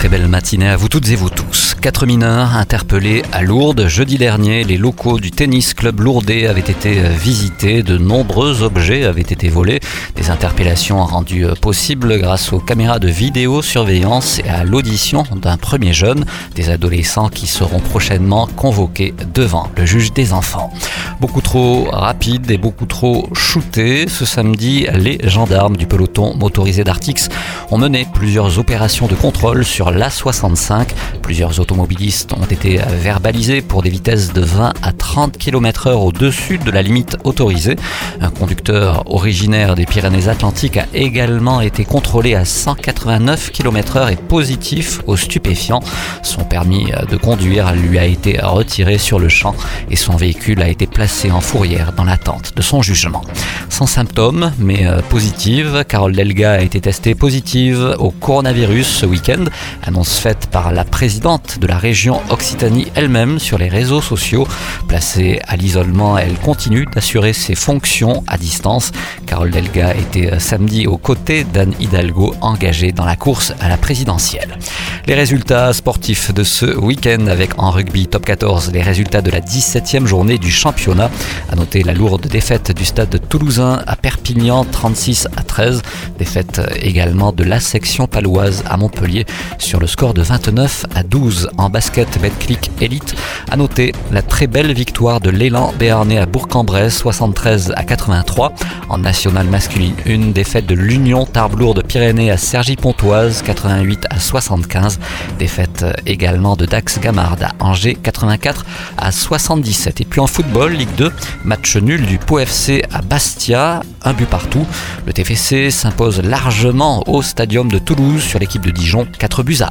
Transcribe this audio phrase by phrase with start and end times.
[0.00, 1.76] Très belle matinée à vous toutes et vous tous.
[1.78, 3.86] Quatre mineurs interpellés à Lourdes.
[3.86, 7.82] Jeudi dernier, les locaux du tennis club lourdais avaient été visités.
[7.82, 9.78] De nombreux objets avaient été volés.
[10.16, 16.24] Des interpellations rendues possibles grâce aux caméras de vidéosurveillance et à l'audition d'un premier jeune.
[16.54, 20.72] Des adolescents qui seront prochainement convoqués devant le juge des enfants.
[21.20, 24.08] Beaucoup trop rapide et beaucoup trop shooté.
[24.08, 27.28] Ce samedi, les gendarmes du peloton motorisé d'Artix
[27.70, 30.88] ont mené plusieurs opérations de contrôle sur l'A65.
[31.22, 36.58] Plusieurs automobilistes ont été verbalisés pour des vitesses de 20 à 30 km heure au-dessus
[36.58, 37.76] de la limite autorisée.
[38.20, 45.00] Un conducteur originaire des Pyrénées-Atlantiques a également été contrôlé à 189 km heure et positif
[45.06, 45.80] aux stupéfiants.
[46.22, 49.54] Son permis de conduire lui a été retiré sur le champ
[49.90, 53.22] et son véhicule a été placé en fourrière dans l'attente de son jugement.
[53.68, 59.44] Sans symptômes, mais euh, positive, Carole Delga a été testée positive au coronavirus ce week-end,
[59.82, 64.46] annonce faite par la présidente de la région Occitanie elle-même sur les réseaux sociaux.
[64.88, 68.92] Placée à l'isolement, elle continue d'assurer ses fonctions à distance.
[69.26, 73.76] Carole Delga était euh, samedi aux côtés d'Anne Hidalgo engagée dans la course à la
[73.76, 74.58] présidentielle.
[75.06, 79.40] Les résultats sportifs de ce week-end avec en rugby top 14 les résultats de la
[79.40, 81.10] 17e journée du championnat.
[81.50, 85.82] À noter la lourde défaite du stade de toulousain à Perpignan 36 à 13.
[86.18, 89.24] Défaite également de la section paloise à Montpellier
[89.58, 93.14] sur le score de 29 à 12 en basket Betclic Elite.
[93.50, 98.52] À noter la très belle victoire de l'élan béarnais à Bourg-en-Bresse 73 à 83.
[98.88, 104.89] En nationale masculine, une défaite de l'Union Tarbes-Lourdes Pyrénées à Cergy-Pontoise 88 à 75.
[105.38, 108.64] Défaite également de Dax Gamard à Angers 84
[108.96, 110.00] à 77.
[110.00, 111.12] Et puis en football, Ligue 2,
[111.44, 114.66] match nul du Pau FC à Bastia, un but partout.
[115.06, 119.70] Le TFC s'impose largement au stadium de Toulouse sur l'équipe de Dijon, 4 buts à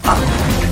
[0.66, 0.69] 1.